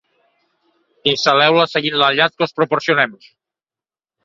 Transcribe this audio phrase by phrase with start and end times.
[1.11, 3.17] Instal·leu-les seguint l'enllaç que us proporcionem.